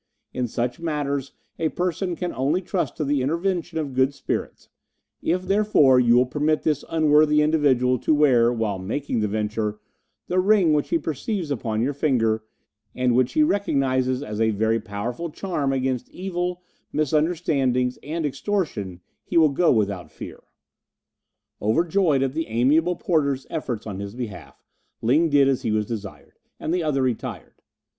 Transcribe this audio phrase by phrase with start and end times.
[0.33, 4.67] In such matters a person can only trust to the intervention of good spirits;
[5.21, 9.77] if, therefore, you will permit this unworthy individual to wear, while making the venture,
[10.25, 12.43] the ring which he perceives upon your finger,
[12.95, 19.37] and which he recognizes as a very powerful charm against evil, misunderstandings, and extortion, he
[19.37, 20.41] will go without fear."
[21.61, 24.65] Overjoyed at the amiable porter's efforts on his behalf,
[25.03, 27.61] Ling did as he was desired, and the other retired.